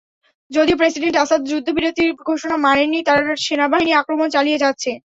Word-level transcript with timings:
যদিও 0.51 0.79
president 0.79 1.15
Assad 1.17 1.41
যুদ্ধবিরতির 1.49 2.09
ঘোষণা 2.23 2.55
মানেননি, 2.65 2.99
তাঁর 3.07 3.21
সেনাবাহিনী 3.45 3.91
আক্রমণ 3.93 4.27
চালিয়ে 4.35 4.61
যাচ্ছে। 4.63 4.91